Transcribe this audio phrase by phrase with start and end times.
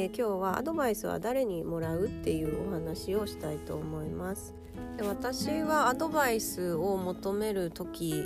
[0.00, 4.54] え、今日はアドバイスは誰にもらうっていうお話をしたいと思います。
[4.96, 8.24] で私はアドバイスを求める時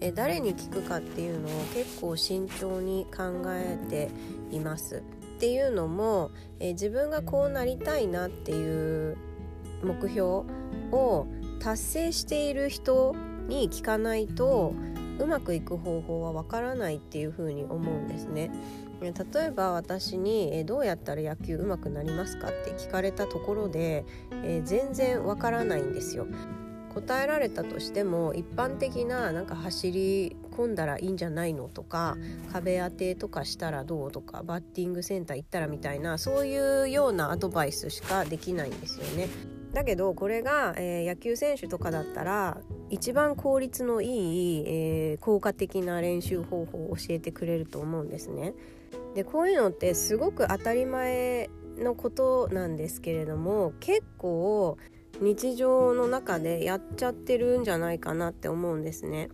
[0.00, 4.10] え、誰に聞くかっていうのを結構慎重に考えて
[4.50, 4.96] います。
[5.36, 9.16] っていうのも、え、自分がこうなりたいなっていう
[9.84, 10.22] 目標
[10.90, 11.26] を
[11.60, 13.14] 達成している人
[13.46, 14.74] に聞かないと
[15.18, 18.50] うまくいく方法はわからないっていうふうに思うんですね。
[19.00, 19.12] 例
[19.46, 24.04] えば私に「どうやったら野球うまくなりますか?」って聞かれたところで、
[24.44, 26.26] え、全然わからないんですよ。
[26.94, 32.18] 答えられたとしても一般的ななんか走り込んだらいいんじゃないのとか
[32.52, 39.28] 壁当てとかしたらどうとかバッティングセンター行ったらみたいなそういうようなアドバイスしかできないんですよね。
[39.72, 42.58] だけどこれが、えー、野球選手とかだったら
[42.90, 48.54] 一番効率のいい、えー、効果的な練習方法を教えてくれると思うんですね。
[49.14, 54.76] でこういうのってすごく当たり前のことなんですけれども結構
[55.20, 59.30] 日常の中でやっちゃってるんじゃないかなって思うんですね。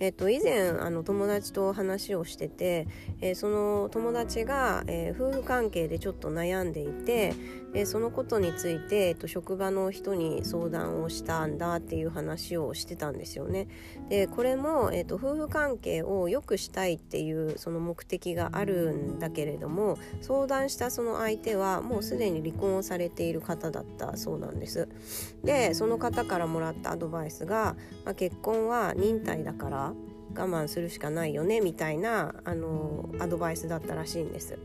[0.00, 2.88] えっと、以前あの友達と話をしてて、
[3.20, 7.34] えー、その友達が、えー、夫婦関係でちょっと悩んでいて
[7.74, 13.68] でそのことについて、えっと、職場の人に相談をしたんだっていう話をしてたんですよね。
[14.08, 24.88] でこれも、えっと、夫婦関係を良くしたいっていうその目的があるんだけれども相談したその相手はもうすでに離婚をされている方だったそうなんです。
[25.44, 29.89] でその方からもらったアドバイスが、まあ、結婚は忍耐だから
[30.34, 34.58] 我慢するしかないよねみたいなあのアドバイスだったらしいんです。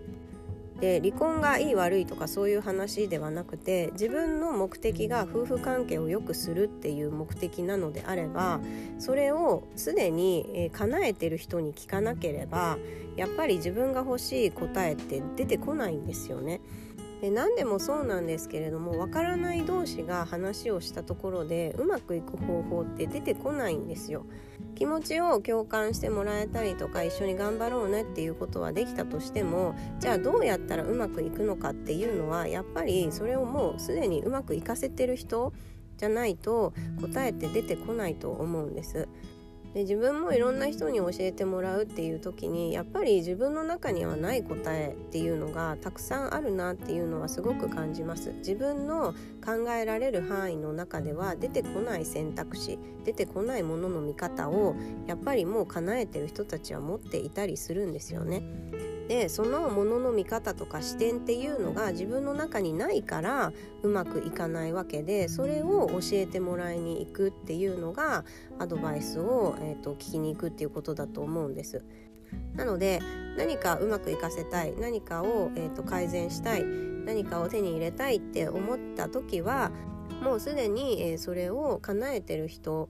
[0.80, 8.60] で離婚がいい悪いとかそういう話ではなくて自分の目的が夫婦関係を良くするっていう目的なのであれば
[9.00, 12.78] それをすでに、え叶えてる人に聞かなければ
[13.16, 16.60] やっぱり自分が欲しい答えって出てこないんですよね。
[17.26, 24.28] で何でもそうなんですけれども分からない同士が話をしたところでうまくいく方法って出てこないんですよ。
[24.76, 35.52] 気持ちを共感してもらえたりとか一緒に頑張ろうねっていうことはできたとしてもじゃあどうやったらうまくいくのかっていうのはやっぱりそれをもうすでにうまくいかせてる人
[35.98, 39.08] じゃないと答えって出てこないと思うんです。
[39.76, 48.32] で自分もいろんな人に教えてもらうっていう時にやっぱり自分の中にはない答えっていうのがたくさんあるなっていうのはすごく感じます。
[48.38, 49.14] 自分の
[49.46, 54.78] 考えられる範囲の中では出てこない選択肢出てこないものの見方を
[55.08, 58.44] やっぱりもう叶えてる人たちは持っていたりするんですよね。
[59.08, 68.26] でそのものの見方とか視点っていうのが自分の中にないからうまくいかないわけでそれを教えてもらいに行くっていうのが
[68.58, 71.84] アドバイスを、えーと、聞きに行くっていうことだと思うんです。
[72.56, 73.00] なので
[73.38, 76.64] 何かうまくいかせたい何かを、えーと改善したい
[77.06, 79.72] 何かを手に入れたいって思った時は
[80.22, 82.90] もうすでに、え、それを叶えてる人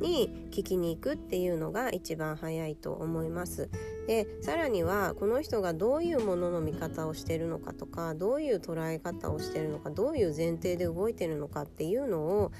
[0.00, 3.68] に聞きに行くっていうのが一番早いと思います。
[4.06, 12.50] でさらにはこの人がどういうものの見方をしてるのかとかどういう捉え方をしてるのかどういう前提で動いてるのかっていうのを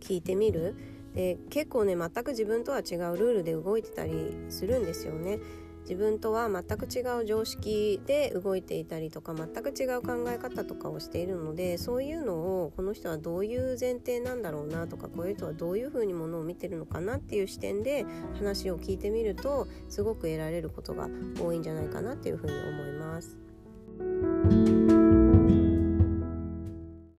[0.00, 0.74] 聞いてみる。
[1.14, 5.38] で結構ね全く自分とは違うルールで動いてたりするんですよね。
[5.88, 18.04] 自分とは全く違う常識で動いていたりとか全く違う考え方とかをしているのでそういうのをこの人はどういう前提なんだろうなとかこういう人はどういうふうにものを見てるのかなっていう視点で
[18.34, 21.08] 話を聞いてみるとすごく得られることが
[21.40, 23.36] 多いんじゃないかなっていうふうに思います。